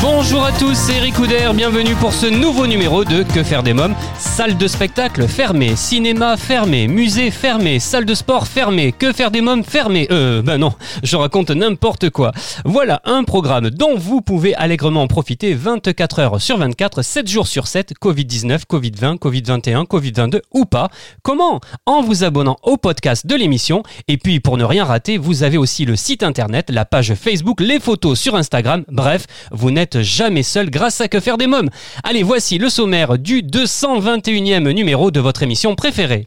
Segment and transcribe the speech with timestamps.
[0.00, 3.74] Bonjour à tous, c'est Eric Couder, bienvenue pour ce nouveau numéro de Que faire des
[3.74, 3.94] mômes?
[4.18, 9.42] Salle de spectacle fermée, cinéma fermé, musée fermé, salle de sport fermée, Que faire des
[9.42, 10.08] mômes fermé?
[10.10, 10.72] Euh, ben non,
[11.02, 12.32] je raconte n'importe quoi.
[12.64, 17.66] Voilà un programme dont vous pouvez allègrement profiter 24 heures sur 24, 7 jours sur
[17.66, 20.88] 7, Covid-19, Covid-20, Covid-21, Covid-22 ou pas.
[21.22, 21.60] Comment?
[21.84, 23.82] En vous abonnant au podcast de l'émission.
[24.08, 27.60] Et puis pour ne rien rater, vous avez aussi le site internet, la page Facebook,
[27.60, 28.84] les photos sur Instagram.
[28.88, 31.70] Bref, vous n'êtes jamais seul grâce à Que faire des mômes.
[32.02, 36.26] Allez, voici le sommaire du 221e numéro de votre émission préférée.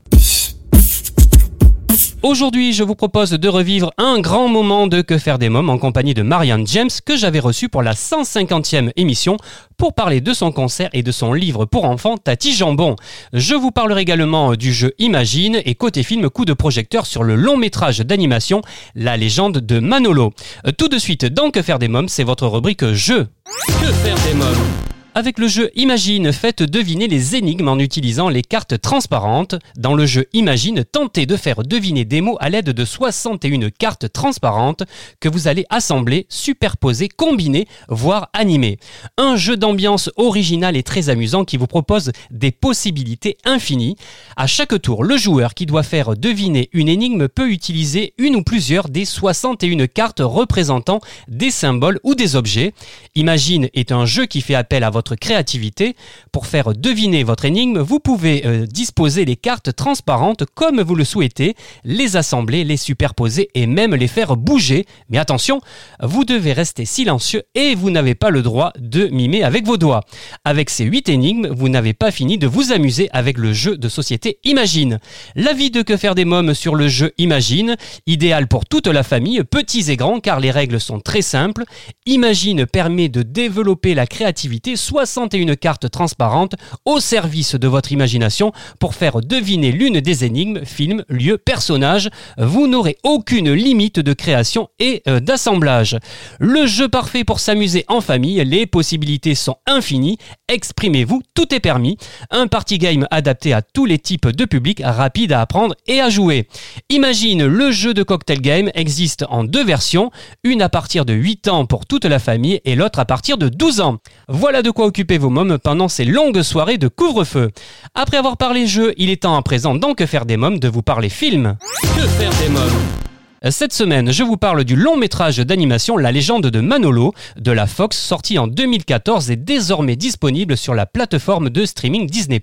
[2.24, 5.78] Aujourd'hui, je vous propose de revivre un grand moment de Que faire des mômes en
[5.78, 9.38] compagnie de Marianne James que j'avais reçu pour la 150e émission
[9.78, 12.96] pour parler de son concert et de son livre pour enfants Tati Jambon.
[13.34, 17.36] Je vous parlerai également du jeu Imagine et côté film coup de projecteur sur le
[17.36, 18.62] long métrage d'animation
[18.96, 20.34] La légende de Manolo.
[20.66, 23.28] Euh, Tout de suite dans Que faire des mômes, c'est votre rubrique jeu.
[23.68, 24.97] Que faire des mômes?
[25.18, 29.56] Avec le jeu Imagine, faites deviner les énigmes en utilisant les cartes transparentes.
[29.76, 34.14] Dans le jeu Imagine, tentez de faire deviner des mots à l'aide de 61 cartes
[34.14, 34.84] transparentes
[35.20, 38.78] que vous allez assembler, superposer, combiner, voire animer.
[39.18, 43.96] Un jeu d'ambiance original et très amusant qui vous propose des possibilités infinies.
[44.36, 48.44] À chaque tour, le joueur qui doit faire deviner une énigme peut utiliser une ou
[48.44, 52.76] plusieurs des 61 cartes représentant des symboles ou des objets.
[53.16, 55.96] Imagine est un jeu qui fait appel à votre créativité.
[56.32, 61.04] Pour faire deviner votre énigme, vous pouvez euh, disposer les cartes transparentes comme vous le
[61.04, 64.86] souhaitez, les assembler, les superposer et même les faire bouger.
[65.10, 65.62] Mais attention,
[66.02, 70.02] vous devez rester silencieux et vous n'avez pas le droit de mimer avec vos doigts.
[70.46, 73.90] Avec ces 8 énigmes, vous n'avez pas fini de vous amuser avec le jeu de
[73.90, 75.00] société Imagine.
[75.36, 79.44] L'avis de Que faire des mômes sur le jeu Imagine, idéal pour toute la famille,
[79.44, 81.64] petits et grands car les règles sont très simples.
[82.06, 88.96] Imagine permet de développer la créativité, 61 cartes transparentes au service de votre imagination pour
[88.96, 92.10] faire deviner l'une des énigmes, film, lieu, personnage.
[92.40, 95.98] Vous n'aurez aucune limite de création et euh, d'assemblage.
[96.40, 100.18] Le jeu parfait pour s'amuser en famille, les possibilités sont infinies.
[100.48, 101.98] Exprimez-vous, tout est permis.
[102.32, 106.10] Un party game adapté à tous les types de public, rapide à apprendre et à
[106.10, 106.48] jouer.
[106.90, 110.10] Imagine le jeu de cocktail game existe en deux versions,
[110.44, 113.48] une à partir de 8 ans pour toute la famille et l'autre à partir de
[113.48, 113.98] 12 ans.
[114.28, 117.50] Voilà de quoi occuper vos mômes pendant ces longues soirées de couvre-feu.
[117.96, 120.68] Après avoir parlé jeu, il est temps à présent dans Que faire des mômes de
[120.68, 121.58] vous parler film.
[121.82, 126.46] Que faire des mômes Cette semaine, je vous parle du long métrage d'animation La légende
[126.46, 131.66] de Manolo de la Fox, sorti en 2014 et désormais disponible sur la plateforme de
[131.66, 132.40] streaming Disney+.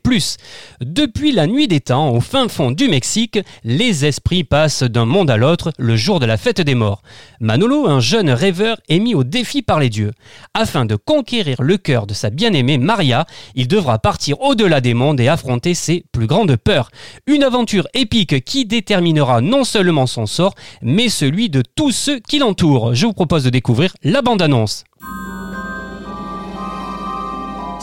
[0.81, 5.31] Depuis la nuit des temps, au fin fond du Mexique, les esprits passent d'un monde
[5.31, 7.03] à l'autre le jour de la fête des morts.
[7.45, 10.13] Manolo, un jeune rêveur, est mis au défi par les dieux.
[10.55, 15.21] Afin de conquérir le cœur de sa bien-aimée Maria, il devra partir au-delà des mondes
[15.21, 16.91] et affronter ses plus grandes peurs.
[17.27, 22.39] Une aventure épique qui déterminera non seulement son sort, mais celui de tous ceux qui
[22.39, 22.95] l'entourent.
[22.95, 24.85] Je vous propose de découvrir la bande-annonce.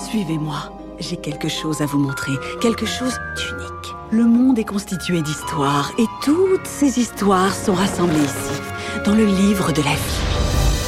[0.10, 0.76] Suivez-moi.
[1.00, 3.96] J'ai quelque chose à vous montrer, quelque chose d'unique.
[4.12, 8.62] Le monde est constitué d'histoires et toutes ces histoires sont rassemblées ici,
[9.06, 10.20] dans le livre de la vie.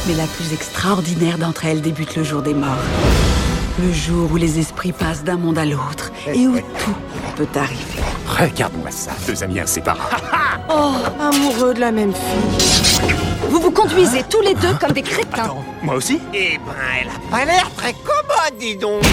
[0.07, 2.77] Mais la plus extraordinaire d'entre elles débute le jour des morts.
[3.81, 6.95] Le jour où les esprits passent d'un monde à l'autre et où tout
[7.35, 8.01] peut arriver.
[8.27, 10.01] Regarde-moi ça, deux amis inséparables.
[10.69, 13.09] Oh, amoureux de la même fille.
[13.49, 15.43] Vous vous conduisez tous les deux comme des crétins.
[15.43, 16.19] Attends, moi aussi?
[16.33, 19.03] Eh ben, elle a pas l'air très commode, dis donc.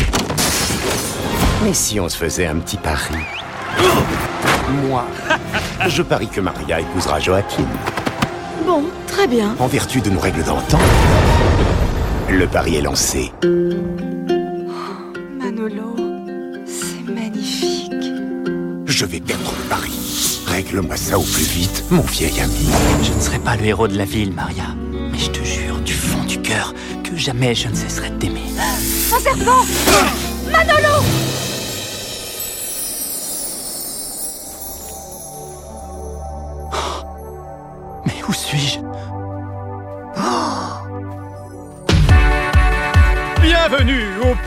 [1.65, 3.17] Mais si on se faisait un petit pari?
[4.89, 5.05] Moi,
[5.89, 7.67] je parie que Maria épousera Joachim.
[8.67, 9.55] Bon, très bien.
[9.59, 10.79] En vertu de nos règles d'antan,
[12.29, 13.33] le pari est lancé.
[15.39, 15.97] Manolo,
[16.67, 17.91] c'est magnifique.
[18.87, 19.93] Je vais perdre le pari.
[20.47, 22.69] Règle-moi ça au plus vite, mon vieil ami.
[23.03, 24.65] Je ne serai pas le héros de la ville, Maria.
[25.13, 28.41] Mais je te jure, du fond du cœur, que jamais je ne cesserai de t'aimer.
[28.59, 29.65] Un serpent
[30.51, 31.03] Manolo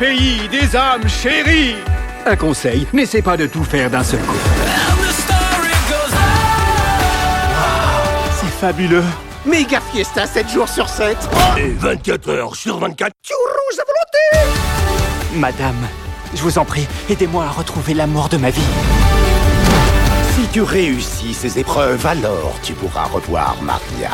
[0.03, 1.75] pays des âmes chéries
[2.25, 4.35] Un conseil, n'essaie pas de tout faire d'un seul coup.
[8.59, 9.03] fabuleux.
[9.45, 11.17] Méga fiesta 7 jours sur 7
[11.57, 13.11] Et 24 heures sur 24.
[13.21, 14.59] Tu rouges à volonté
[15.35, 15.87] Madame,
[16.33, 18.61] je vous en prie, aidez-moi à retrouver l'amour de ma vie.
[20.35, 24.11] Si tu réussis ces épreuves, alors tu pourras revoir Maria.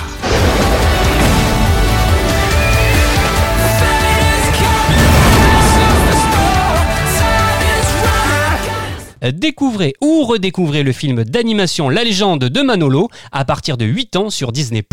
[9.21, 14.29] Découvrez ou redécouvrez le film d'animation La légende de Manolo à partir de 8 ans
[14.29, 14.83] sur Disney+.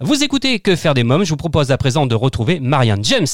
[0.00, 3.26] Vous écoutez Que faire des mômes, je vous propose à présent de retrouver Marianne James.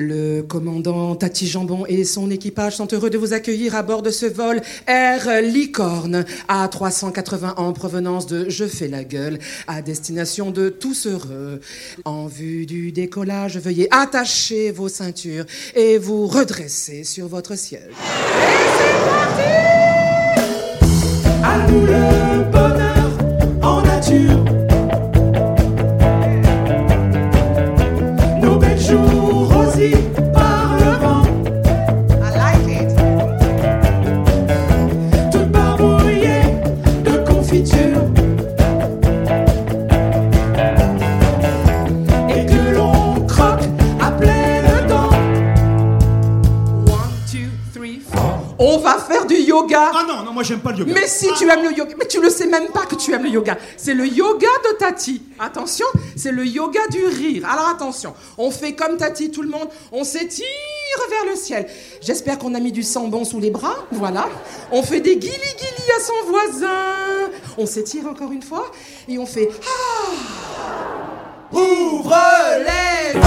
[0.00, 4.08] Le commandant Tati Jambon et son équipage sont heureux de vous accueillir à bord de
[4.08, 10.70] ce vol Air Licorne A380 en provenance de Je fais la gueule à destination de
[10.70, 11.60] tous heureux.
[12.06, 15.44] En vue du décollage, veuillez attacher vos ceintures
[15.74, 17.92] et vous redresser sur votre siège.
[21.44, 21.86] À nous
[22.50, 23.10] bonheur
[23.62, 24.59] en nature.
[50.40, 50.94] Moi j'aime pas le yoga.
[50.94, 53.24] Mais si tu aimes le yoga, mais tu le sais même pas que tu aimes
[53.24, 53.58] le yoga.
[53.76, 55.20] C'est le yoga de Tati.
[55.38, 55.84] Attention,
[56.16, 57.46] c'est le yoga du rire.
[57.46, 60.46] Alors attention, on fait comme Tati, tout le monde, on s'étire
[61.10, 61.66] vers le ciel.
[62.00, 64.30] J'espère qu'on a mis du sambon sous les bras, voilà.
[64.72, 67.30] On fait des guili guili à son voisin.
[67.58, 68.72] On s'étire encore une fois
[69.08, 70.12] et on fait ah.
[71.52, 72.16] Ouvre
[72.60, 73.20] les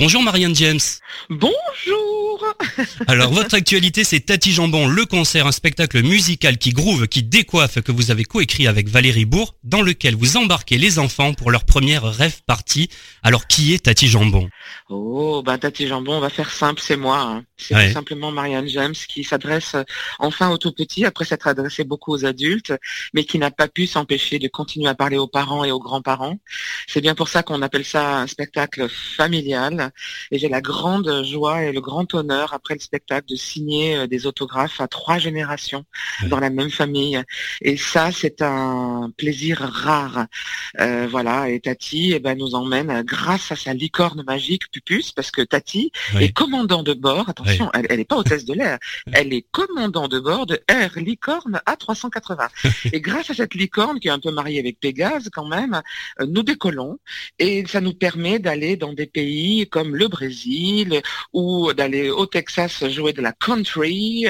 [0.00, 0.80] Bonjour Marianne James.
[1.28, 2.46] Bonjour
[3.06, 7.82] Alors votre actualité c'est Tati Jambon, le concert, un spectacle musical qui groove, qui décoiffe,
[7.82, 11.64] que vous avez coécrit avec Valérie Bourg, dans lequel vous embarquez les enfants pour leur
[11.64, 12.88] première rêve partie.
[13.22, 14.48] Alors qui est Tati Jambon?
[14.88, 17.20] Oh, bah Tati Jambon, on va faire simple, c'est moi.
[17.20, 17.44] hein.
[17.60, 17.88] C'est Ouais.
[17.88, 19.82] tout simplement Marianne James qui s'adresse euh,
[20.18, 22.72] enfin aux tout petits, après s'être adressé beaucoup aux adultes,
[23.14, 26.38] mais qui n'a pas pu s'empêcher de continuer à parler aux parents et aux grands-parents.
[26.88, 29.92] C'est bien pour ça qu'on appelle ça un spectacle familial.
[30.30, 34.06] Et j'ai la grande joie et le grand honneur, après le spectacle, de signer euh,
[34.06, 35.84] des autographes à trois générations
[36.28, 37.20] dans la même famille.
[37.60, 40.26] Et ça, c'est un plaisir rare.
[40.80, 45.12] Euh, voilà, et Tati eh ben, nous emmène, euh, grâce à sa licorne magique, Pupus,
[45.12, 46.24] parce que Tati Oui.
[46.24, 48.78] est commandant de bord, attention, elle elle n'est pas hôtesse de l'air,
[49.12, 52.48] elle est commandant de bord de Air Licorne A380.
[52.92, 55.82] et grâce à cette licorne, qui est un peu mariée avec Pégase quand même,
[56.20, 56.98] euh, nous décollons,
[57.38, 61.02] et ça nous permet d'aller dans des pays comme le Brésil,
[61.32, 64.26] ou d'aller au Texas jouer de la country,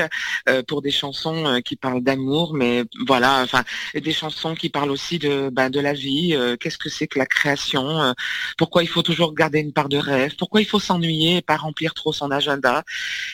[0.49, 3.65] euh, pour des chansons euh, qui parlent d'amour, mais voilà, enfin,
[3.95, 7.19] des chansons qui parlent aussi de, ben, de la vie, euh, qu'est-ce que c'est que
[7.19, 8.13] la création, euh,
[8.57, 11.57] pourquoi il faut toujours garder une part de rêve, pourquoi il faut s'ennuyer et pas
[11.57, 12.85] remplir trop son agenda.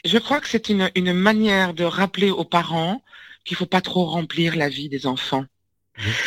[0.05, 3.03] Je crois que c'est une, une manière de rappeler aux parents
[3.45, 5.45] qu'il faut pas trop remplir la vie des enfants.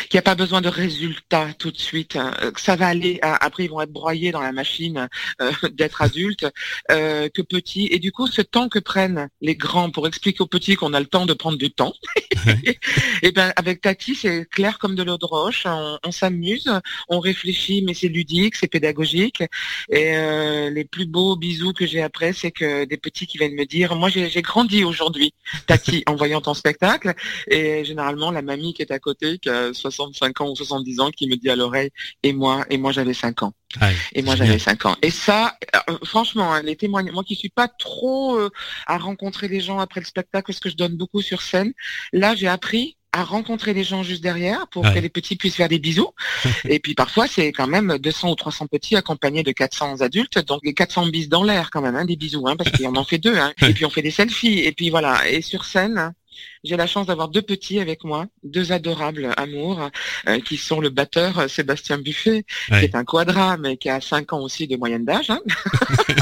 [0.10, 3.20] Qu'il n'y a pas besoin de résultats tout de suite, euh, que ça va aller,
[3.22, 5.08] hein, après ils vont être broyés dans la machine
[5.42, 6.48] euh, d'être adultes,
[6.90, 7.88] euh, que petits.
[7.92, 11.00] Et du coup, ce temps que prennent les grands pour expliquer aux petits qu'on a
[11.00, 11.94] le temps de prendre du temps,
[13.24, 15.66] et ben avec Tati, c'est clair comme de l'eau de roche.
[15.66, 16.70] On, s'amuse,
[17.08, 19.44] on réfléchit, mais c'est ludique, c'est pédagogique.
[19.90, 23.56] Et euh, les plus beaux bisous que j'ai après, c'est que des petits qui viennent
[23.56, 25.34] me dire, moi j'ai j'ai grandi aujourd'hui,
[25.68, 27.14] Tati, en voyant ton spectacle.
[27.48, 31.12] Et généralement la mamie qui est à côté, qui a 65 ans ou 70 ans,
[31.12, 31.90] qui me dit à l'oreille,
[32.24, 33.54] et moi, et moi j'avais 5 ans.
[33.80, 34.96] Ah, Et moi j'avais 5 ans.
[35.02, 35.58] Et ça,
[35.90, 38.50] euh, franchement, hein, les témoignages, moi qui suis pas trop euh,
[38.88, 41.74] à rencontrer les gens après le spectacle, parce que je donne beaucoup sur scène,
[42.12, 44.94] là j'ai appris à rencontrer les gens juste derrière pour Ouais.
[44.94, 46.12] que les petits puissent faire des bisous.
[46.66, 50.62] et puis parfois c'est quand même 200 ou 300 petits accompagnés de 400 adultes, donc
[50.64, 53.18] les 400 bises dans l'air quand même, hein, des bisous, hein, parce qu'on en fait
[53.20, 53.38] deux.
[53.38, 53.54] Hein.
[53.62, 55.28] Et puis on fait des selfies, et puis voilà.
[55.30, 56.14] Et sur scène,
[56.64, 59.90] j'ai la chance d'avoir deux petits avec moi, deux adorables amours,
[60.28, 64.02] euh, qui sont le batteur euh, Sébastien Buffet, qui est un quadra, mais qui a
[64.02, 65.40] cinq ans aussi de moyenne d'âge, hein.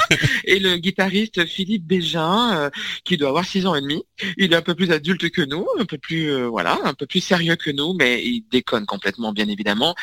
[0.46, 2.70] et le guitariste Philippe Bégin, euh,
[3.03, 4.03] qui doit avoir six ans et demi.
[4.38, 7.20] Il est un peu plus adulte que nous, un peu plus, voilà, un peu plus
[7.20, 9.96] sérieux que nous, mais il déconne complètement, bien évidemment.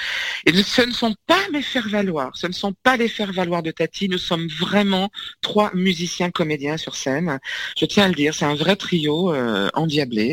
[0.47, 4.09] Et ce ne sont pas mes faire-valoir, ce ne sont pas les faire-valoir de Tati,
[4.09, 5.11] nous sommes vraiment
[5.43, 7.38] trois musiciens comédiens sur scène.
[7.79, 9.35] Je tiens à le dire, c'est un vrai trio
[9.75, 10.24] endiablé,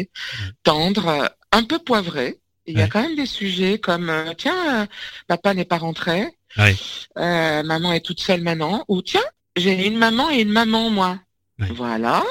[0.63, 4.85] tendre, un peu poivré, il y a quand même des sujets comme euh, tiens, euh,
[5.27, 6.27] papa n'est pas rentré,
[6.59, 9.23] euh, maman est toute seule maintenant, ou tiens,
[9.55, 11.19] j'ai une maman et une maman moi.
[11.57, 12.23] Voilà.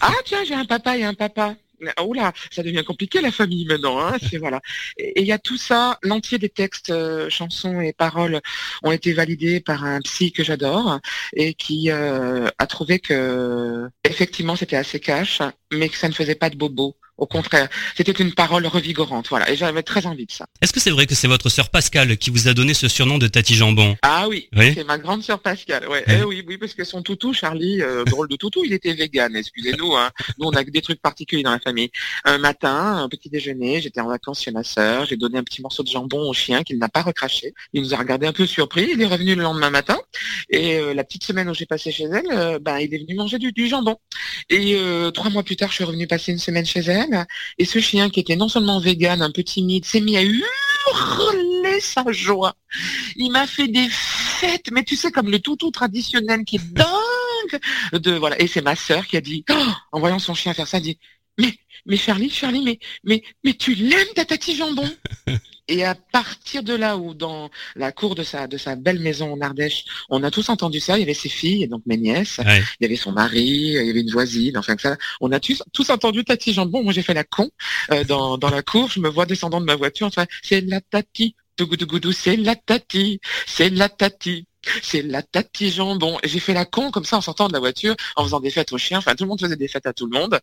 [0.00, 1.56] Ah tiens, j'ai un papa et un papa.
[2.00, 3.98] Oh là, ça devient compliqué la famille maintenant.
[4.00, 4.60] Hein, c'est voilà.
[4.96, 6.92] Et il y a tout ça, l'entier des textes,
[7.28, 8.40] chansons et paroles
[8.82, 11.00] ont été validés par un psy que j'adore
[11.34, 15.40] et qui a trouvé que effectivement c'était assez cash,
[15.72, 16.96] mais que ça ne faisait pas de bobo.
[17.18, 20.46] Au contraire, c'était une parole revigorante, voilà, et j'avais très envie de ça.
[20.62, 23.18] Est-ce que c'est vrai que c'est votre sœur Pascal qui vous a donné ce surnom
[23.18, 23.96] de Tati Jambon?
[24.02, 26.04] Ah oui, c'est ma grande sœur Pascal, ouais.
[26.06, 29.34] Eh oui, oui, parce que son toutou, Charlie, euh, drôle de toutou, il était vegan,
[29.34, 30.10] excusez-nous, hein.
[30.38, 31.90] Nous, on a des trucs particuliers dans la famille.
[32.24, 35.60] Un matin, un petit déjeuner, j'étais en vacances chez ma sœur, j'ai donné un petit
[35.60, 37.52] morceau de jambon au chien qu'il n'a pas recraché.
[37.72, 39.98] Il nous a regardé un peu surpris, il est revenu le lendemain matin,
[40.50, 43.16] et euh, la petite semaine où j'ai passé chez elle, euh, ben, il est venu
[43.16, 43.96] manger du, du jambon.
[44.50, 44.78] Et
[45.14, 47.07] trois mois plus tard, je suis revenu passer une semaine chez elle,
[47.58, 51.80] et ce chien qui était non seulement vegan, un peu timide, s'est mis à hurler
[51.80, 52.54] sa joie.
[53.16, 57.60] Il m'a fait des fêtes, mais tu sais, comme le toutou traditionnel qui est dingue.
[57.92, 58.40] De, voilà.
[58.40, 60.98] Et c'est ma sœur qui a dit, oh, en voyant son chien faire ça, dit,
[61.88, 64.88] mais, Charlie, Charlie, mais, mais, mais tu l'aimes ta tati jambon
[65.70, 69.34] Et à partir de là où dans la cour de sa de sa belle maison
[69.34, 70.96] en Ardèche, on a tous entendu ça.
[70.96, 73.86] Il y avait ses filles, et donc mes nièces, il y avait son mari, il
[73.86, 74.96] y avait une voisine, enfin ça.
[75.20, 76.82] On a tous tous entendu Tati Jambon.
[76.82, 77.50] Moi j'ai fait la con
[77.92, 78.90] euh, dans dans la cour.
[78.90, 80.06] Je me vois descendant de ma voiture.
[80.06, 81.36] Enfin c'est la Tati.
[81.56, 84.46] Tougoudougoudou, c'est la Tati, c'est la Tati
[84.82, 86.18] c'est la tati jambon.
[86.24, 88.72] J'ai fait la con comme ça en sortant de la voiture, en faisant des fêtes
[88.72, 88.98] aux chiens.
[88.98, 90.40] Enfin, tout le monde faisait des fêtes à tout le monde.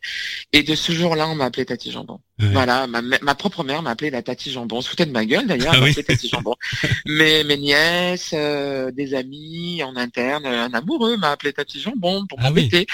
[0.53, 2.19] Et de ce jour-là, on m'a appelé tati jambon.
[2.37, 4.77] Voilà, ma, propre mère m'a appelé la tati jambon.
[4.77, 6.55] On se foutait de ma gueule d'ailleurs, ah tati jambon.
[7.05, 12.39] Mais mes nièces, euh, des amis en interne, un amoureux m'a appelé tati jambon pour
[12.41, 12.87] ah m'embêter.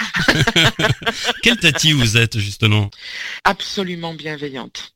[1.42, 2.88] Quelle tati vous êtes justement?
[3.44, 4.94] Absolument bienveillante.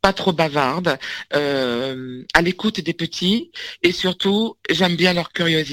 [0.00, 0.98] Pas trop bavarde,
[1.34, 3.50] euh, à l'écoute des petits
[3.82, 5.63] et surtout, j'aime bien leur curiosité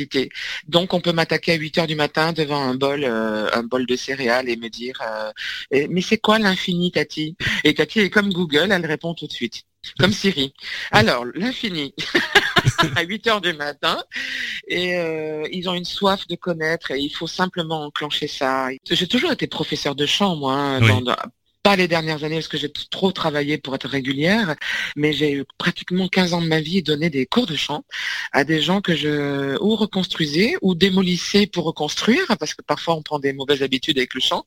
[0.68, 3.86] donc on peut m'attaquer à 8 heures du matin devant un bol, euh, un bol
[3.86, 7.36] de céréales et me dire euh, mais c'est quoi l'infini, Tati?
[7.64, 9.64] Et Tati est comme Google, elle répond tout de suite.
[9.98, 10.54] Comme Siri.
[10.92, 11.96] Alors, l'infini,
[12.96, 14.04] à 8 heures du matin,
[14.68, 18.70] et euh, ils ont une soif de connaître, et il faut simplement enclencher ça.
[18.88, 21.16] J'ai toujours été professeur de chant, moi, hein, dans,
[21.64, 24.56] pas les dernières années parce que j'ai trop travaillé pour être régulière,
[24.96, 27.84] mais j'ai eu pratiquement 15 ans de ma vie donné des cours de chant
[28.32, 33.02] à des gens que je ou reconstruisais ou démolissais pour reconstruire parce que parfois on
[33.02, 34.46] prend des mauvaises habitudes avec le chant.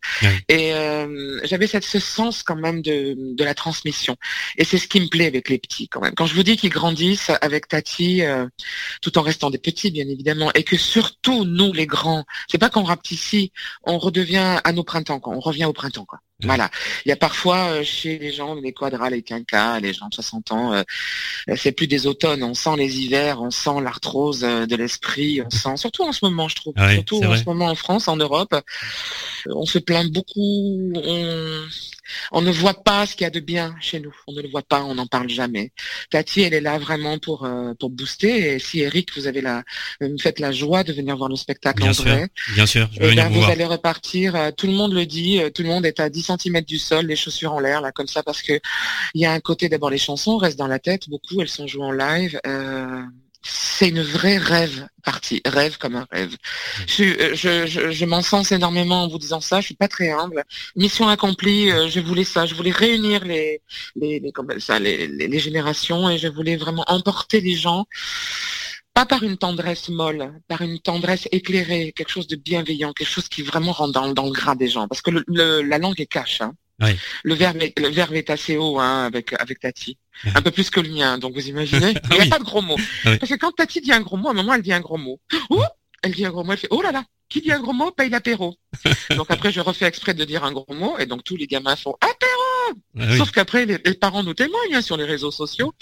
[0.48, 4.16] Et euh, j'avais cette, ce sens quand même de, de la transmission.
[4.56, 6.14] Et c'est ce qui me plaît avec les petits quand même.
[6.14, 8.46] Quand je vous dis qu'ils grandissent avec Tati, euh,
[9.02, 12.70] tout en restant des petits bien évidemment, et que surtout nous les grands, c'est pas
[12.70, 13.52] qu'on ici,
[13.84, 15.34] on redevient à nos printemps, quoi.
[15.34, 16.04] on revient au printemps.
[16.04, 16.20] Quoi.
[16.44, 16.70] Voilà.
[17.04, 20.14] Il y a parfois euh, chez les gens, les quadras, les quinquas, les gens de
[20.14, 20.82] 60 ans, euh,
[21.48, 22.42] euh, c'est plus des automnes.
[22.42, 26.48] On sent les hivers, on sent l'arthrose de l'esprit, on sent, surtout en ce moment,
[26.48, 28.54] je trouve, ah surtout en ce moment en France, en Europe,
[29.46, 30.92] on se plaint beaucoup.
[30.94, 31.64] On,
[32.32, 34.14] on ne voit pas ce qu'il y a de bien chez nous.
[34.26, 35.72] On ne le voit pas, on n'en parle jamais.
[36.10, 38.54] Tati, elle est là vraiment pour pour booster.
[38.54, 39.62] Et si Eric, vous avez la,
[40.00, 42.88] me faites la joie de venir voir le spectacle bien en sûr, vrai, bien sûr,
[42.92, 44.52] je vais eh ben, vous, vous allez repartir.
[44.56, 47.16] Tout le monde le dit, tout le monde est à 10 cm du sol, les
[47.16, 48.60] chaussures en l'air, là, comme ça, parce que
[49.14, 51.66] il y a un côté d'abord les chansons restent dans la tête, beaucoup, elles sont
[51.66, 52.40] jouées en live.
[53.44, 56.36] Euh, c'est une vraie rêve partie, rêve comme un rêve.
[56.86, 59.60] Je, je, je, je m'en sens énormément en vous disant ça.
[59.60, 60.44] Je suis pas très humble.
[60.76, 61.70] Mission accomplie.
[61.70, 62.46] Euh, je voulais ça.
[62.46, 63.62] Je voulais réunir les
[63.96, 67.86] les les, ça, les, les, générations et je voulais vraiment emporter les gens
[68.94, 73.28] pas par une tendresse molle, par une tendresse éclairée, quelque chose de bienveillant, quelque chose
[73.28, 74.86] qui vraiment rentre dans, dans le gras des gens.
[74.86, 76.40] Parce que le, la langue est cache.
[76.40, 76.52] Hein.
[77.22, 79.96] Le verbe est, le verbe est assez haut hein, avec avec Tati,
[80.34, 81.18] un peu plus que le mien.
[81.18, 82.76] Donc vous imaginez, il n'y a pas de gros mots.
[83.04, 84.98] Parce que quand Tati dit un gros mot, à un moment elle dit un gros
[84.98, 85.20] mot.
[85.50, 85.62] Oh,
[86.02, 87.90] elle dit un gros mot, elle fait oh là là, qui dit un gros mot?
[87.90, 88.56] Paye l'apéro.
[89.16, 91.76] donc après je refais exprès de dire un gros mot et donc tous les gamins
[91.76, 92.43] font apéro
[92.98, 95.72] Ah Sauf qu'après, les, parents nous témoignent hein, sur les réseaux sociaux.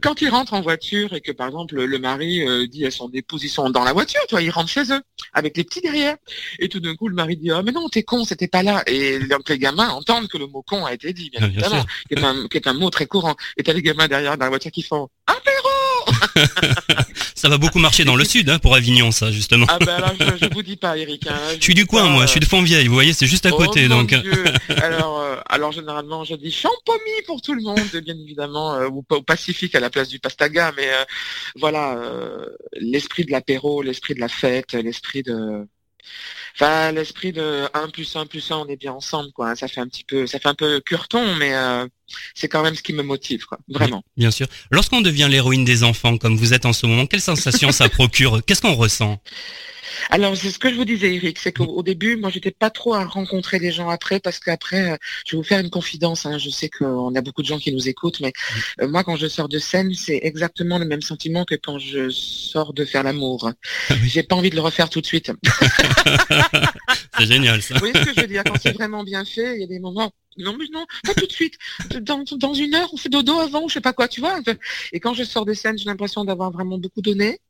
[0.00, 3.10] Quand ils rentrent en voiture et que, par exemple, le mari euh, dit à son
[3.12, 5.80] épouse, ils sont dans la voiture, tu vois, ils rentrent chez eux, avec les petits
[5.80, 6.16] derrière.
[6.58, 8.82] Et tout d'un coup, le mari dit, ah, mais non, t'es con, c'était pas là.
[8.86, 12.14] Et donc, les gamins entendent que le mot con a été dit, bien, évidemment, qui
[12.14, 13.34] est, un, qui est un mot très courant.
[13.56, 15.93] Et t'as les gamins derrière dans la voiture qui font, apéro
[17.34, 19.66] ça va beaucoup marcher dans le sud, hein, pour Avignon, ça, justement.
[19.68, 21.26] Ah ben là, je, je vous dis pas, Eric.
[21.26, 23.50] Hein, je, suis du coin, moi, je suis de Fontvieille, vous voyez, c'est juste à
[23.52, 24.14] oh, côté, donc.
[24.14, 24.44] Dieu.
[24.82, 29.04] alors, euh, alors généralement, je dis champomis pour tout le monde, bien évidemment, euh, ou
[29.08, 31.04] au Pacifique à la place du pastaga, mais euh,
[31.56, 31.98] voilà,
[32.74, 35.66] l'esprit de l'apéro, l'esprit de la fête, l'esprit de
[36.54, 39.56] Enfin, l'esprit de 1 plus 1 plus 1, on est bien ensemble, quoi.
[39.56, 41.86] Ça fait un petit peu, ça fait un peu curton, mais euh,
[42.34, 43.58] c'est quand même ce qui me motive, quoi.
[43.68, 44.04] Vraiment.
[44.16, 44.46] bien sûr.
[44.70, 48.44] Lorsqu'on devient l'héroïne des enfants, comme vous êtes en ce moment, quelle sensation ça procure?
[48.44, 49.20] Qu'est-ce qu'on ressent?
[50.10, 52.94] Alors c'est ce que je vous disais, Eric, c'est qu'au début, moi, j'étais pas trop
[52.94, 56.26] à rencontrer les gens après, parce qu'après, euh, je vais vous faire une confidence.
[56.26, 58.32] Hein, je sais qu'on a beaucoup de gens qui nous écoutent, mais
[58.80, 62.10] euh, moi, quand je sors de scène, c'est exactement le même sentiment que quand je
[62.10, 63.50] sors de faire l'amour.
[63.90, 65.32] Ah J'ai pas envie de le refaire tout de suite.
[67.18, 67.74] c'est génial ça.
[67.74, 68.44] Vous voyez ce que je veux dire?
[68.44, 71.26] Quand c'est vraiment bien fait, il y a des moments non, mais non, pas tout
[71.26, 71.54] de suite.
[72.00, 74.40] Dans, une heure, on fait dodo avant, je sais pas quoi, tu vois.
[74.92, 77.40] Et quand je sors de scène, j'ai l'impression d'avoir vraiment beaucoup donné.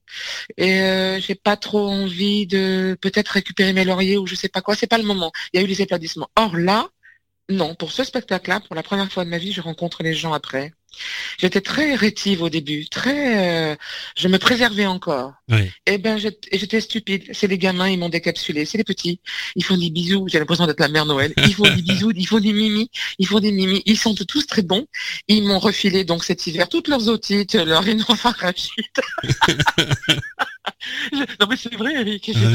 [0.56, 4.60] Et euh, j'ai pas trop envie de peut-être récupérer mes lauriers ou je sais pas
[4.60, 4.74] quoi.
[4.74, 5.32] C'est pas le moment.
[5.52, 6.28] Il y a eu les établissements.
[6.36, 6.88] Or là,
[7.48, 10.32] non, pour ce spectacle-là, pour la première fois de ma vie, je rencontre les gens
[10.32, 10.72] après.
[11.38, 13.76] J'étais très rétive au début, très, euh,
[14.16, 15.32] je me préservais encore.
[15.52, 17.24] Et eh ben, j'étais stupide.
[17.32, 18.64] C'est les gamins, ils m'ont décapsulé.
[18.64, 19.20] C'est les petits.
[19.56, 20.26] Ils font des bisous.
[20.28, 21.32] J'ai l'impression d'être la mère Noël.
[21.36, 22.12] Ils font des bisous.
[22.14, 22.90] Ils font des mimi.
[23.18, 23.82] Ils font des mimi.
[23.84, 24.86] Ils sont tous très bons.
[25.28, 29.00] Ils m'ont refilé donc cet hiver toutes leurs otites, leurs rhinopharyngite.
[31.12, 32.24] non mais c'est vrai, Eric.
[32.26, 32.48] J'ai je,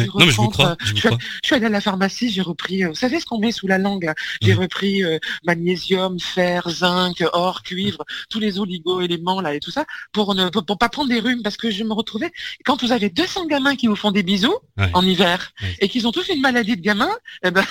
[0.95, 1.09] je,
[1.43, 2.83] suis allée à la pharmacie, j'ai repris.
[2.83, 4.11] Euh, vous savez ce qu'on met sous la langue
[4.41, 9.85] J'ai repris euh, magnésium, fer, zinc, or, cuivre, tous les oligo-éléments là et tout ça
[10.11, 12.31] pour ne pour, pas prendre des rhumes parce que je me retrouvais
[12.65, 14.57] quand vous avez 200 gamins qui vous font des bisous
[14.93, 17.09] en hiver et qu'ils ont tous une maladie de gamin,
[17.43, 17.65] et eh ben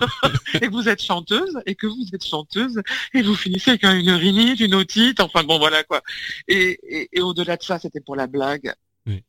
[0.54, 2.80] et que vous êtes chanteuse et que vous êtes chanteuse
[3.14, 6.02] et vous finissez avec une rhinite, une otite, enfin bon voilà quoi.
[6.48, 8.72] Et, et au-delà de ça, c'était pour la blague.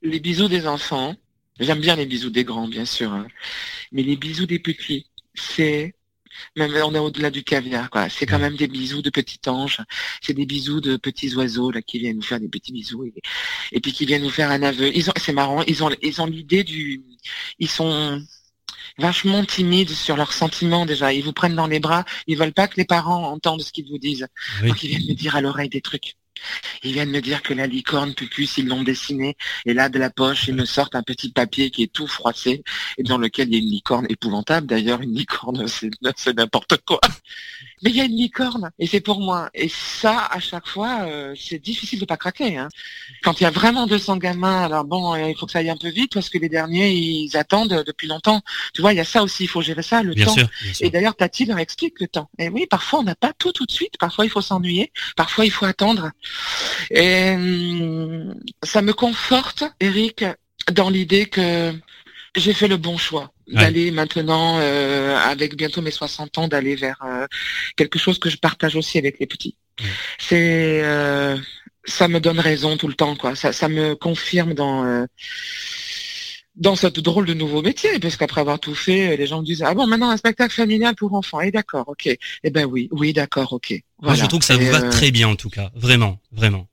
[0.01, 1.16] Les bisous des enfants,
[1.60, 3.28] j'aime bien les bisous des grands, bien sûr, hein.
[3.92, 5.96] mais les bisous des petits, c'est
[6.56, 8.10] même on est au-delà du caviar, quoi.
[8.10, 9.82] C'est quand même des bisous de petits anges.
[10.22, 13.06] C'est des bisous de petits oiseaux là qui viennent nous faire des petits bisous
[13.72, 14.96] et, puis qui viennent nous faire un aveu.
[14.96, 15.63] Ils ont, c'est marrant.
[15.63, 17.01] Ils ont, ils ont l'idée du,
[17.60, 18.22] ils sont
[18.98, 21.13] vachement timides sur leurs sentiments déjà.
[21.13, 22.06] Ils vous prennent dans les bras.
[22.28, 24.27] Ils veulent pas que les parents entendent ce qu'ils vous disent.
[24.64, 26.16] Donc ils viennent me dire à l'oreille des trucs.
[26.83, 29.37] Ils viennent me dire que la licorne Pupus, ils l'ont dessinée.
[29.65, 32.63] Et là, de la poche, ils me sortent un petit papier qui est tout froissé
[32.98, 34.67] et dans lequel il y a une licorne épouvantable.
[34.67, 35.65] D'ailleurs, une licorne,
[36.15, 37.00] c'est n'importe quoi
[37.83, 39.50] mais il y a une licorne et c'est pour moi.
[39.53, 42.57] Et ça, à chaque fois, euh, c'est difficile de pas craquer.
[42.57, 42.70] Hein.
[43.24, 45.70] Quand il y a vraiment 200 gamins, alors bon, euh, il faut que ça aille
[45.70, 48.41] un peu vite parce que les derniers, ils attendent depuis longtemps.
[48.74, 50.35] Tu vois, il y a ça aussi, il faut gérer ça, le temps.
[50.79, 52.29] Et d'ailleurs, Tati leur explique le temps.
[52.37, 53.98] Et oui, parfois, on n'a pas tout tout de suite.
[54.00, 54.91] Parfois, il faut s'ennuyer.
[55.15, 56.11] Parfois, il faut attendre.
[56.91, 60.24] Et hum, ça me conforte, Eric,
[60.72, 61.74] dans l'idée que
[62.35, 67.01] j'ai fait le bon choix d'aller maintenant, euh, avec bientôt mes 60 ans, d'aller vers
[67.05, 67.27] euh,
[67.75, 69.57] quelque chose que je partage aussi avec les petits.
[70.17, 71.37] C'est, euh,
[71.83, 73.35] ça me donne raison tout le temps, quoi.
[73.35, 75.05] Ça, ça me confirme dans
[76.55, 79.63] dans ce drôle de nouveau métier, parce qu'après avoir tout fait, les gens me disent
[79.63, 82.89] ah bon maintenant un spectacle familial pour enfants, et eh, d'accord, ok, eh ben oui,
[82.91, 83.74] oui d'accord, ok.
[84.01, 86.67] Moi je trouve que ça vous va très bien en tout cas, vraiment, vraiment.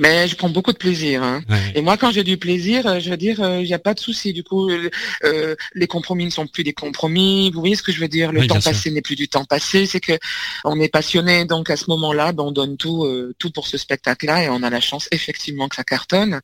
[0.00, 1.22] Mais je prends beaucoup de plaisir.
[1.22, 1.42] Hein.
[1.74, 3.94] Et moi, quand j'ai du plaisir, euh, je veux dire, il euh, n'y a pas
[3.94, 4.32] de souci.
[4.32, 7.50] Du coup, euh, les compromis ne sont plus des compromis.
[7.50, 8.32] Vous voyez ce que je veux dire?
[8.32, 9.86] Le temps passé n'est plus du temps passé.
[9.86, 10.18] C'est que
[10.64, 11.44] on est passionné.
[11.44, 13.06] Donc à ce moment-là, ben, on donne tout,
[13.38, 16.40] tout pour ce spectacle-là, et on a la chance effectivement que ça cartonne.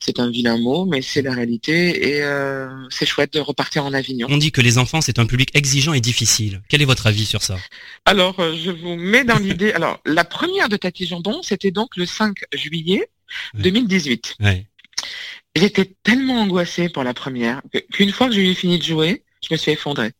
[0.00, 2.08] C'est un vilain mot, mais c'est la réalité.
[2.08, 2.22] Et
[2.90, 4.28] c'est chouette de repartir en Avignon.
[4.30, 6.62] On dit que les enfants, c'est un public exigeant et difficile.
[6.68, 7.56] Quel est votre avis sur ça?
[8.04, 9.72] Alors, je vous mets dans l'idée.
[9.72, 13.08] Alors, la première de Tati Jambon, c'était donc le 5 juillet
[13.54, 14.36] 2018.
[15.54, 19.54] J'étais tellement angoissée pour la première qu'une fois que j'ai eu fini de jouer, je
[19.54, 20.12] me suis effondrée.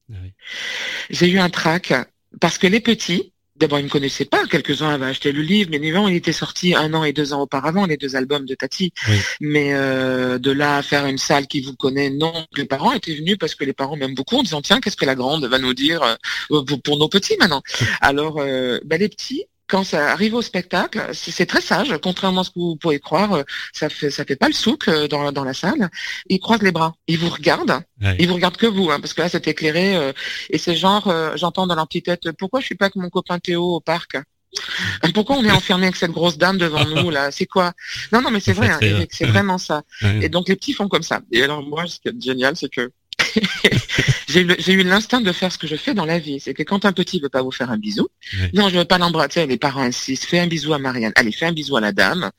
[1.10, 1.92] J'ai eu un trac
[2.40, 5.70] parce que les petits, d'abord ils ne me connaissaient pas, quelques-uns avaient acheté le livre,
[5.70, 8.54] mais Nivan il était sorti un an et deux ans auparavant, les deux albums de
[8.54, 8.92] Tati.
[9.40, 12.46] Mais euh, de là à faire une salle qui vous connaît, non.
[12.56, 15.06] Les parents étaient venus parce que les parents m'aiment beaucoup en disant tiens qu'est-ce que
[15.06, 16.02] la grande va nous dire
[16.50, 17.62] euh, pour, nos petits maintenant?
[18.00, 22.44] Alors euh, bah, les petits, quand ça arrive au spectacle, c'est très sage, contrairement à
[22.44, 25.32] ce que vous pouvez croire, euh, ça fait ça fait pas le souk euh, dans,
[25.32, 25.90] dans la salle.
[26.28, 27.80] Il croise les bras, il vous regarde,
[28.18, 30.12] il vous regarde que vous, hein, parce que là c'est éclairé euh,
[30.50, 33.38] et c'est genre, j'entends dans leur petite tête, pourquoi je suis pas avec mon copain
[33.38, 34.16] Théo au parc?
[35.12, 37.30] Pourquoi on est enfermé avec cette grosse dame devant nous là?
[37.30, 37.74] C'est quoi?
[38.10, 39.82] Non, non, mais c'est vrai, hein, c'est vraiment ça.
[40.22, 41.20] Et donc les petits font comme ça.
[41.30, 42.90] Et alors moi, ce qui est génial, c'est que
[44.28, 46.40] j'ai eu l'instinct de faire ce que je fais dans la vie.
[46.40, 48.08] C'est que quand un petit veut pas vous faire un bisou,
[48.54, 49.46] non, je veux pas l'embrasser.
[49.46, 50.24] Les parents insistent.
[50.24, 51.12] Fais un bisou à Marianne.
[51.16, 52.30] Allez, fais un bisou à la dame.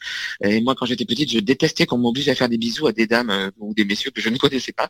[0.43, 3.07] Et moi, quand j'étais petite, je détestais qu'on m'oblige à faire des bisous à des
[3.07, 4.89] dames euh, ou des messieurs que je ne connaissais pas.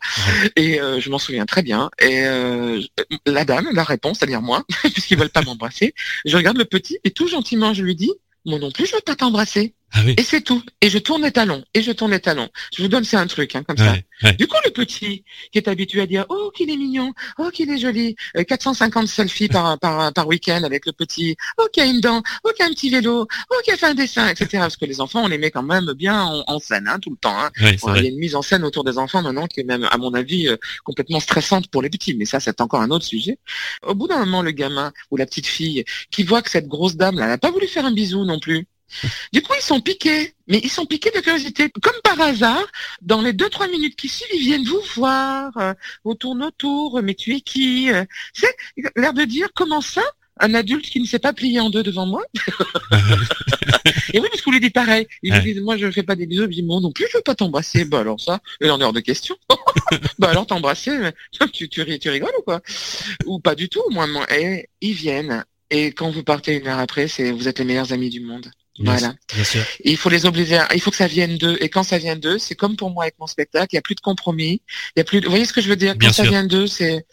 [0.56, 1.90] Et euh, je m'en souviens très bien.
[2.00, 2.80] Et euh,
[3.26, 7.10] la dame, la réponse, c'est-à-dire moi, puisqu'ils veulent pas m'embrasser, je regarde le petit et
[7.10, 8.12] tout gentiment, je lui dis,
[8.44, 9.74] moi non plus, je veux pas t'embrasser.
[9.92, 10.62] Ah et c'est tout.
[10.82, 11.64] Et je tourne les talons.
[11.74, 12.48] Et je tourne les talons.
[12.76, 13.94] Je vous donne, c'est un truc, hein, comme ça.
[14.38, 17.70] Du coup, le petit, qui est habitué à dire, oh, qu'il est mignon, oh, qu'il
[17.70, 21.86] est joli, 450 euh, selfies par, par, par week-end avec le petit, oh, qui a
[21.86, 24.48] une dent, oh, qui a un petit vélo, oh, qui a fait un dessin, etc.
[24.58, 27.16] Parce que les enfants, on les met quand même bien en, scène, hein, tout le
[27.16, 27.38] temps.
[27.38, 27.50] Hein.
[27.60, 29.96] il y a une mise en scène autour des enfants maintenant qui est même, à
[29.96, 32.14] mon avis, euh, complètement stressante pour les petits.
[32.14, 33.38] Mais ça, c'est encore un autre sujet.
[33.86, 36.96] Au bout d'un moment, le gamin ou la petite fille qui voit que cette grosse
[36.96, 38.66] dame, là, n'a pas voulu faire un bisou non plus.
[39.32, 41.70] Du coup, ils sont piqués, mais ils sont piqués de curiosité.
[41.82, 42.66] Comme par hasard,
[43.02, 45.74] dans les deux, trois minutes qui suivent, ils viennent vous voir, euh,
[46.04, 48.54] vous tournent autour, mais tu es qui euh, C'est
[48.96, 50.02] l'air de dire, comment ça
[50.40, 52.22] un adulte qui ne s'est pas plié en deux devant moi?
[54.14, 55.06] et oui, parce que vous lui dites pareil.
[55.22, 56.46] Il vous dit, moi, je ne fais pas des bisous.
[56.46, 57.84] Dit, moi non plus, je veux pas t'embrasser.
[57.84, 59.36] Bah, alors ça, il en est hors de question.
[60.18, 60.96] bah, alors t'embrasser,
[61.52, 62.60] tu, tu, tu rigoles ou quoi?
[63.26, 64.26] Ou pas du tout, moi, moi.
[64.32, 65.44] Et ils viennent.
[65.70, 68.50] Et quand vous partez une heure après, c'est, vous êtes les meilleurs amis du monde
[68.78, 69.14] voilà.
[69.84, 70.62] il faut les obliger.
[70.74, 71.56] Il faut que ça vienne d'eux.
[71.60, 73.68] Et quand ça vient d'eux, c'est comme pour moi avec mon spectacle.
[73.72, 74.62] Il n'y a plus de compromis.
[74.94, 75.20] Il y a plus.
[75.20, 75.26] De...
[75.26, 75.94] Vous voyez ce que je veux dire?
[76.00, 77.06] Quand ça vient d'eux, c'est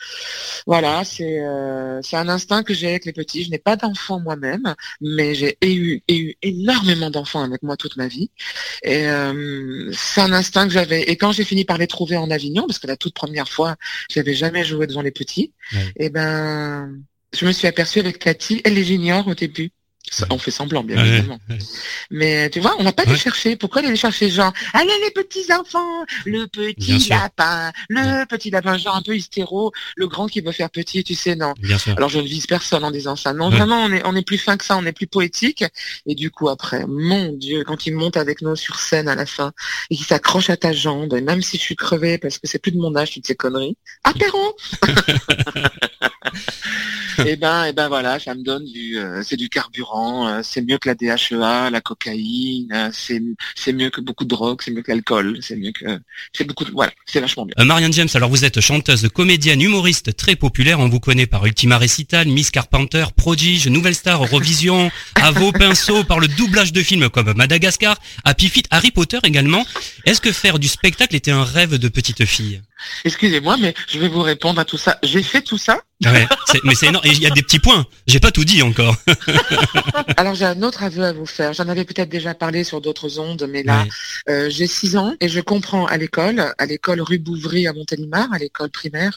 [0.67, 2.01] voilà, c'est euh...
[2.01, 3.43] c'est un instinct que j'ai avec les petits.
[3.43, 8.08] Je n'ai pas d'enfants moi-même, mais j'ai eu, eu énormément d'enfants avec moi toute ma
[8.08, 8.30] vie.
[8.84, 9.91] Et euh...
[9.93, 11.01] c'est un instinct que j'avais.
[11.04, 13.75] Et quand j'ai fini par les trouver en Avignon, parce que la toute première fois,
[14.10, 16.95] j'avais jamais joué devant les petits, et eh ben
[17.34, 19.71] je me suis aperçue avec Cathy, elle les juniors au début.
[20.30, 21.39] On fait semblant, bien évidemment.
[22.12, 23.56] Mais tu vois, on n'a pas dû chercher.
[23.56, 28.96] Pourquoi aller chercher genre, allez les petits enfants, le petit lapin, le petit lapin, genre
[28.96, 31.54] un peu hystéro, le grand qui veut faire petit, tu sais, non.
[31.98, 33.34] Alors je ne vise personne en disant ça.
[33.34, 35.63] Non, vraiment, on est, on est plus fin que ça, on est plus poétique.
[36.06, 39.26] Et du coup, après, mon Dieu, quand il monte avec nous sur scène à la
[39.26, 39.52] fin,
[39.89, 42.60] et qu'il s'accroche à ta jambe, et même si je suis crevé parce que c'est
[42.60, 44.56] plus de mon âge, toutes ces conneries, apéro
[47.20, 50.28] Et eh ben, et eh ben voilà, ça me donne du, euh, c'est du carburant,
[50.28, 53.22] euh, c'est mieux que la DHEA, la cocaïne, euh, c'est,
[53.56, 55.86] c'est mieux que beaucoup de drogue, c'est mieux que l'alcool, c'est mieux que,
[56.34, 57.64] c'est beaucoup, de, voilà, c'est vachement bien.
[57.64, 61.78] Marianne James, alors vous êtes chanteuse, comédienne, humoriste très populaire, on vous connaît par Ultima
[61.78, 67.10] Recital, Miss Carpenter, Prodige, Nouvelle Star, Eurovision, à vos pinceaux, par le doublage de films
[67.10, 69.66] comme Madagascar, Happy Feet, Harry Potter également.
[70.06, 72.62] Est-ce que faire du spectacle était un rêve de petite fille?
[73.04, 74.98] Excusez-moi, mais je vais vous répondre à tout ça.
[75.04, 75.80] J'ai fait tout ça.
[76.04, 76.28] Ouais,
[76.65, 77.06] mais c'est énorme.
[77.06, 77.86] Il y a des petits points.
[78.06, 78.95] J'ai pas tout dit encore.
[80.17, 81.54] Alors j'ai un autre aveu à vous faire.
[81.54, 83.86] J'en avais peut-être déjà parlé sur d'autres ondes, mais là,
[84.30, 88.32] euh, j'ai 6 ans et je comprends à l'école, à l'école rue Bouvry à Montélimar,
[88.34, 89.15] à l'école primaire,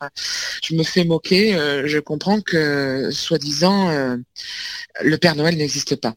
[0.62, 1.54] je me fais moquer.
[1.54, 4.16] Euh, je comprends que, soi-disant, euh,
[5.02, 6.14] le Père Noël n'existe pas.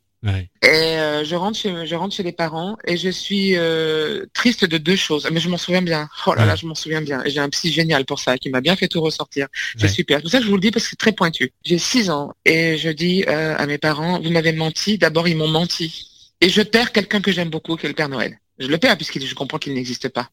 [0.62, 4.66] Et euh, je rentre chez je rentre chez les parents et je suis euh, triste
[4.66, 5.28] de deux choses.
[5.32, 6.10] Mais je m'en souviens bien.
[6.28, 7.24] Oh là là, je m'en souviens bien.
[7.26, 9.48] J'ai un psy génial pour ça qui m'a bien fait tout ressortir.
[9.78, 10.18] C'est super.
[10.18, 11.52] C'est pour ça que je vous le dis parce que c'est très pointu.
[11.64, 14.98] J'ai six ans et je dis euh, à mes parents, vous m'avez menti.
[14.98, 16.08] D'abord, ils m'ont menti.
[16.42, 18.98] Et je perds quelqu'un que j'aime beaucoup, qui est le Père Noël je le perds
[18.98, 20.30] puisque je comprends qu'il n'existe pas.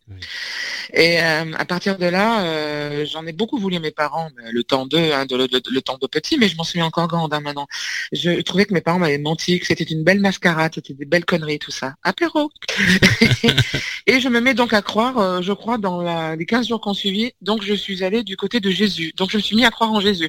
[0.93, 4.87] Et euh, à partir de là, euh, j'en ai beaucoup voulu mes parents, le temps
[4.87, 7.67] d'eux, hein, de, le, temps de petit, mais je m'en souviens encore grand hein, maintenant.
[8.13, 11.25] Je trouvais que mes parents m'avaient menti, que c'était une belle mascarade, c'était des belles
[11.25, 11.95] conneries, tout ça.
[12.03, 12.51] Apéro
[14.07, 16.81] Et je me mets donc à croire, euh, je crois, dans la, les 15 jours
[16.81, 19.13] qu'on suivit, donc je suis allée du côté de Jésus.
[19.17, 20.29] Donc je me suis mis à croire en Jésus.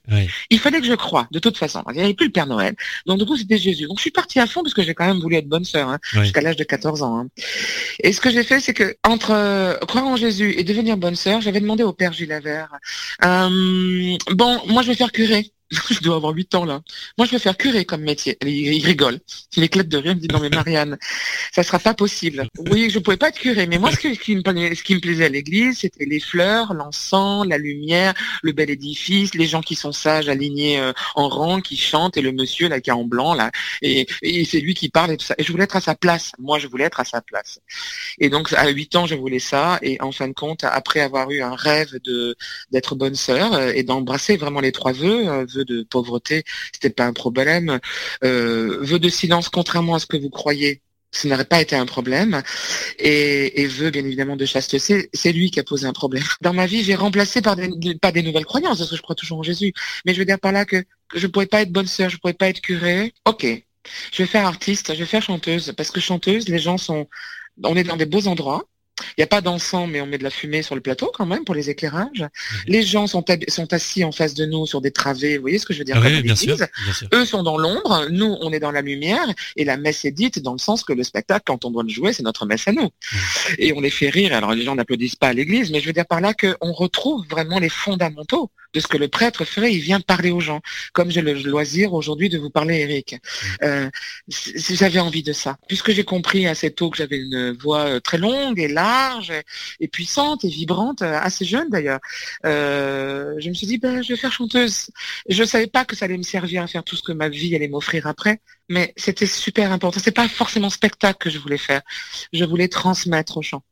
[0.50, 1.84] Il fallait que je croie, de toute façon.
[1.90, 2.76] Il n'y avait plus le Père Noël.
[3.06, 3.88] Donc du coup, c'était Jésus.
[3.88, 5.90] Donc je suis partie à fond parce que j'ai quand même voulu être bonne sœur,
[5.90, 7.28] hein, jusqu'à l'âge de 14 ans.
[8.04, 11.16] Et ce que j'ai fait, c'est que entre euh, croire en Jésus et devenir bonne
[11.16, 15.52] sœur, j'avais demandé au père Gilles euh, bon, moi je vais faire curé.
[15.92, 16.82] je dois avoir 8 ans là.
[17.18, 18.38] Moi, je veux faire curé comme métier.
[18.46, 19.20] Il, rigole.
[19.56, 20.12] Il éclate de rire.
[20.12, 20.98] Il me dit non mais Marianne,
[21.54, 22.48] ça sera pas possible.
[22.72, 26.06] Oui, je pouvais pas être curé, mais moi, ce, qui, me, plaisait à l'église, c'était
[26.06, 30.92] les fleurs, l'encens, la lumière, le bel édifice, les gens qui sont sages, alignés euh,
[31.16, 33.52] en rang, qui chantent, et le monsieur là qui est en blanc là,
[33.82, 34.08] et,
[34.46, 35.36] c'est lui qui parle et tout ça.
[35.38, 36.32] Et je voulais être à sa place.
[36.40, 37.60] Moi, je voulais être à sa place.
[38.20, 39.78] Et donc à 8 ans, je voulais ça.
[39.82, 42.36] Et en fin de compte, après avoir eu un rêve de
[42.72, 46.44] d'être bonne sœur euh, et d'embrasser vraiment les trois vœux, euh, de pauvreté,
[46.74, 47.80] c'était pas un problème.
[48.24, 51.86] Euh, vœu de silence, contrairement à ce que vous croyez, ce n'aurait pas été un
[51.86, 52.42] problème.
[53.00, 56.24] Et, et veut bien évidemment de chasteté, c'est lui qui a posé un problème.
[56.42, 59.40] Dans ma vie, j'ai remplacé par des, des nouvelles croyances, parce que je crois toujours
[59.40, 59.74] en Jésus.
[60.06, 60.84] Mais je veux dire par là que,
[61.16, 63.14] je ne pourrais pas être bonne sœur, je ne pourrais pas être curé.
[63.26, 63.46] Ok,
[64.12, 67.08] je vais faire artiste, je vais faire chanteuse, parce que chanteuse, les gens sont,
[67.64, 68.66] on est dans des beaux endroits.
[69.10, 71.26] Il n'y a pas d'encens, mais on met de la fumée sur le plateau quand
[71.26, 72.22] même pour les éclairages.
[72.22, 72.28] Mhm.
[72.68, 75.38] Les gens sont, sont assis en face de nous sur des travées.
[75.38, 76.58] Vous voyez ce que je veux dire ah oui, bien sûr,
[77.14, 80.40] Eux sont dans l'ombre, nous on est dans la lumière, et la messe est dite
[80.40, 82.72] dans le sens que le spectacle, quand on doit le jouer, c'est notre messe à
[82.72, 82.84] nous.
[82.84, 83.20] Mhm.
[83.58, 84.34] Et on les fait rire.
[84.34, 87.26] Alors les gens n'applaudissent pas à l'église, mais je veux dire par là qu'on retrouve
[87.28, 89.74] vraiment les fondamentaux de ce que le prêtre ferait.
[89.74, 90.62] Il vient parler aux gens,
[90.94, 93.14] comme j'ai le loisir aujourd'hui de vous parler, Eric.
[93.14, 93.58] Mhm.
[93.64, 93.90] Euh,
[94.28, 98.18] j'avais envie de ça, puisque j'ai compris assez tôt que j'avais une voix euh, très
[98.18, 99.32] longue et large
[99.80, 102.00] et, puissante et vibrante, euh, assez jeune d'ailleurs.
[102.46, 104.90] Euh, je me suis dit, ben, je vais faire chanteuse.
[105.28, 107.56] Je savais pas que ça allait me servir à faire tout ce que ma vie
[107.56, 110.00] allait m'offrir après, mais c'était super important.
[110.04, 111.82] C'est pas forcément spectacle que je voulais faire.
[112.34, 113.64] Je voulais transmettre aux gens.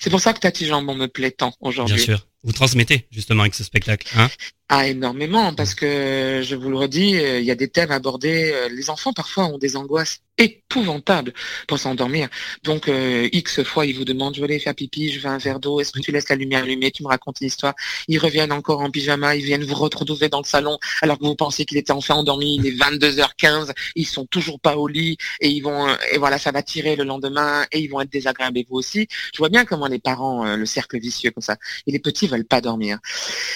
[0.00, 1.96] C'est pour ça que Tati Jambon me plaît tant aujourd'hui.
[1.96, 2.26] Bien sûr.
[2.46, 4.08] Vous transmettez justement avec ce spectacle.
[4.16, 4.28] Hein?
[4.68, 8.54] Ah, énormément, parce que je vous le redis, il y a des thèmes abordés.
[8.70, 11.32] Les enfants parfois ont des angoisses épouvantable
[11.66, 12.28] pour s'endormir.
[12.62, 15.38] Donc, euh, X fois, ils vous demandent, je veux aller faire pipi, je veux un
[15.38, 17.74] verre d'eau, est-ce que tu laisses la lumière allumée, tu me racontes une histoire.
[18.08, 21.36] Ils reviennent encore en pyjama, ils viennent vous retrouver dans le salon, alors que vous
[21.36, 25.48] pensez qu'il était enfin endormi, il est 22h15, ils sont toujours pas au lit, et
[25.48, 28.66] ils vont, et voilà, ça va tirer le lendemain, et ils vont être désagréables, et
[28.68, 29.08] vous aussi.
[29.32, 31.56] Je vois bien comment les parents, euh, le cercle vicieux comme ça,
[31.86, 32.98] et les petits veulent pas dormir.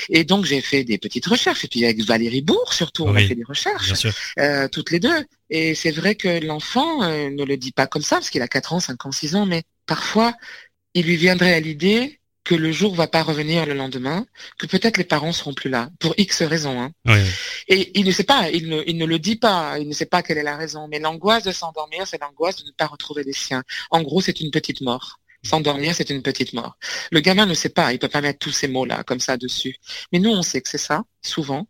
[0.09, 3.21] Et donc, j'ai fait des petites recherches, et puis avec Valérie Bourg, surtout, on a
[3.21, 4.07] fait des recherches,
[4.39, 5.25] euh, toutes les deux.
[5.51, 8.49] Et c'est vrai que l'enfant euh, ne le dit pas comme ça, parce qu'il a
[8.49, 10.35] 4 ans, 5 ans, 6 ans, mais parfois,
[10.95, 14.27] il lui viendrait à l'idée que le jour va pas revenir le lendemain,
[14.59, 16.81] que peut-être les parents seront plus là, pour X raisons.
[16.81, 16.91] Hein.
[17.69, 20.07] Et il ne sait pas, il ne, il ne le dit pas, il ne sait
[20.07, 23.23] pas quelle est la raison, mais l'angoisse de s'endormir, c'est l'angoisse de ne pas retrouver
[23.25, 23.63] les siens.
[23.91, 25.20] En gros, c'est une petite mort.
[25.43, 26.77] S'endormir, c'est une petite mort.
[27.11, 29.77] Le gamin ne sait pas, il peut pas mettre tous ces mots-là comme ça dessus.
[30.13, 31.67] Mais nous, on sait que c'est ça, souvent.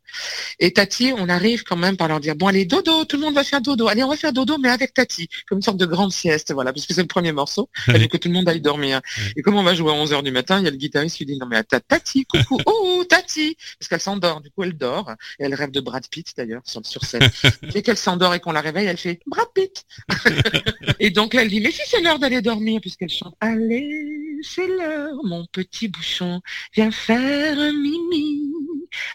[0.59, 3.35] Et Tati, on arrive quand même par leur dire, bon allez, dodo, tout le monde
[3.35, 3.89] va faire dodo.
[3.89, 6.73] Allez, on va faire dodo, mais avec Tati, comme une sorte de grande sieste, voilà,
[6.73, 9.01] parce que c'est le premier morceau, il que tout le monde aille dormir.
[9.37, 11.27] Et comme on va jouer à 11h du matin, il y a le guitariste qui
[11.27, 15.45] dit, non mais Tati, coucou, oh, Tati, parce qu'elle s'endort, du coup elle dort, et
[15.45, 17.29] elle rêve de Brad Pitt d'ailleurs, sur, sur scène.
[17.73, 19.85] Dès qu'elle s'endort et qu'on la réveille, elle fait, Brad Pitt.
[21.01, 24.67] et donc là, elle dit, mais si c'est l'heure d'aller dormir, puisqu'elle chante, Allez, c'est
[24.67, 26.41] l'heure, mon petit bouchon,
[26.75, 28.51] viens faire un mimi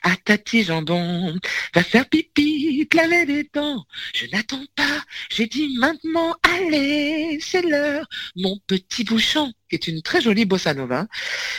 [0.03, 1.39] à Tati Jambon.
[1.73, 3.83] Va faire pipi, te laver les dents.
[4.13, 8.05] Je n'attends pas, j'ai dit maintenant, allez, c'est l'heure,
[8.35, 11.07] mon petit bouchon qui est une très jolie bossa nova,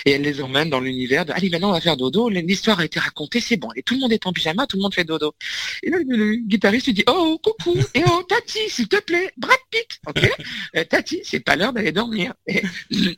[0.04, 2.84] et elle les emmène dans l'univers de allez maintenant on va faire dodo, l'histoire a
[2.84, 5.04] été racontée, c'est bon, et tout le monde est en pyjama, tout le monde fait
[5.04, 5.34] dodo.
[5.82, 9.98] Et le, guitariste lui dit oh coucou, et oh Tati, s'il te plaît, Brad Pitt,
[10.06, 10.30] ok,
[10.76, 12.34] euh, Tati, c'est pas l'heure d'aller dormir.
[12.46, 12.62] Et,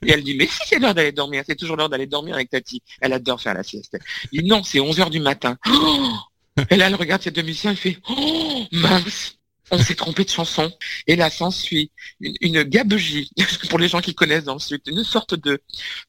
[0.07, 2.83] elle dit mais si c'est l'heure d'aller dormir, c'est toujours l'heure d'aller dormir avec Tati.
[3.01, 3.99] Elle adore faire la sieste.
[4.33, 5.59] Il dit non, c'est 11 heures du matin.
[6.71, 9.38] et là elle regarde ses deux musiciens, elle fait oh mince
[9.71, 10.71] on s'est trompé de chanson.
[11.07, 13.31] Et là s'ensuit une, une gabegie,
[13.71, 15.61] pour les gens qui connaissent dans le sud, une sorte de,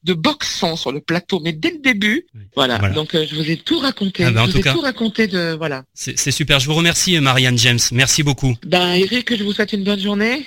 [0.04, 2.26] de boxon sur le plateau, mais dès le début.
[2.56, 2.78] Voilà.
[2.90, 4.24] Donc euh, je vous ai tout raconté.
[4.24, 5.84] Ah ben, je vous ai tout raconté de voilà.
[5.94, 6.60] C'est super.
[6.60, 7.78] Je vous remercie, Marianne James.
[7.92, 8.54] Merci beaucoup.
[8.64, 10.46] Ben Eric, je vous souhaite une bonne journée,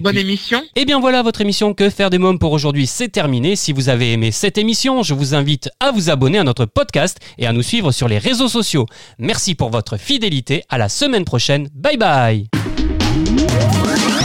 [0.00, 0.62] bonne émission.
[0.76, 3.56] Et eh bien voilà, votre émission Que faire des mômes pour aujourd'hui, c'est terminé.
[3.56, 7.18] Si vous avez aimé cette émission, je vous invite à vous abonner à notre podcast
[7.38, 8.86] et à nous suivre sur les réseaux sociaux.
[9.18, 10.64] Merci pour votre fidélité.
[10.68, 11.68] À la semaine prochaine.
[11.74, 12.47] Bye bye.
[13.38, 14.17] Yeah.